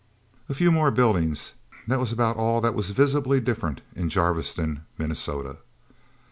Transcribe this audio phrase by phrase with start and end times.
[0.49, 1.53] A few more buildings
[1.87, 5.57] that was about all that was visibly different in Jarviston, Minnesota.